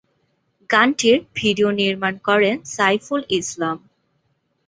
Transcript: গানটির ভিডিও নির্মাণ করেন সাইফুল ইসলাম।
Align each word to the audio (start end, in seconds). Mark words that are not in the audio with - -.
গানটির 0.69 1.17
ভিডিও 1.35 1.69
নির্মাণ 1.79 2.13
করেন 2.27 2.55
সাইফুল 2.75 3.21
ইসলাম। 3.39 3.77